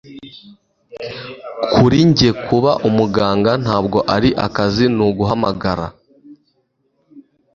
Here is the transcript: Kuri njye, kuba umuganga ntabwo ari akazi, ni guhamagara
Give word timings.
Kuri 1.73 1.99
njye, 2.09 2.29
kuba 2.45 2.71
umuganga 2.87 3.51
ntabwo 3.63 3.97
ari 4.15 4.29
akazi, 4.45 4.85
ni 4.95 5.07
guhamagara 5.17 5.85